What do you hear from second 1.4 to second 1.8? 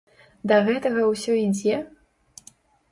ідзе?